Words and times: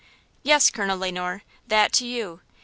"Yes, 0.41 0.71
Colonel 0.71 0.97
Le 0.97 1.11
Noir, 1.11 1.43
that 1.67 1.93
to 1.93 2.07
you! 2.07 2.41